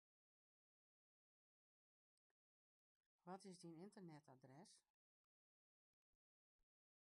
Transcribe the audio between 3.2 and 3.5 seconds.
Wat